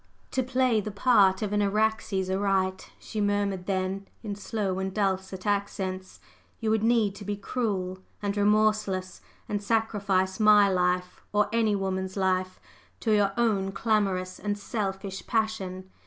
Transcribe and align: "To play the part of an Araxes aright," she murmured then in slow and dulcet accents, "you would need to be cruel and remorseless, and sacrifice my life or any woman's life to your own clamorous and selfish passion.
"To 0.31 0.41
play 0.41 0.81
the 0.81 0.89
part 0.89 1.43
of 1.43 1.53
an 1.53 1.61
Araxes 1.61 2.27
aright," 2.27 2.89
she 2.99 3.21
murmured 3.21 3.67
then 3.67 4.07
in 4.23 4.33
slow 4.33 4.79
and 4.79 4.91
dulcet 4.91 5.45
accents, 5.45 6.19
"you 6.59 6.71
would 6.71 6.81
need 6.81 7.13
to 7.13 7.23
be 7.23 7.35
cruel 7.35 7.99
and 8.19 8.35
remorseless, 8.35 9.21
and 9.47 9.61
sacrifice 9.61 10.39
my 10.39 10.67
life 10.69 11.21
or 11.31 11.49
any 11.53 11.75
woman's 11.75 12.17
life 12.17 12.59
to 13.01 13.11
your 13.15 13.31
own 13.37 13.73
clamorous 13.73 14.39
and 14.39 14.57
selfish 14.57 15.27
passion. 15.27 15.87